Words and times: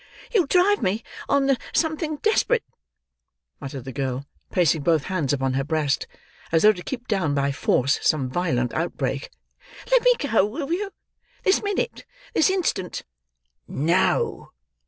"You'll 0.33 0.47
drive 0.47 0.81
me 0.81 1.03
on 1.29 1.45
the 1.45 1.59
something 1.75 2.15
desperate," 2.15 2.63
muttered 3.59 3.83
the 3.85 3.91
girl 3.91 4.25
placing 4.49 4.81
both 4.81 5.03
hands 5.03 5.31
upon 5.31 5.53
her 5.53 5.63
breast, 5.63 6.07
as 6.51 6.63
though 6.63 6.73
to 6.73 6.81
keep 6.81 7.07
down 7.07 7.35
by 7.35 7.51
force 7.51 7.99
some 8.01 8.27
violent 8.27 8.73
outbreak. 8.73 9.29
"Let 9.91 10.01
me 10.01 10.15
go, 10.17 10.43
will 10.43 10.73
you,—this 10.73 11.61
minute—this 11.61 12.49
instant." 12.49 13.03
"No!" 13.67 14.53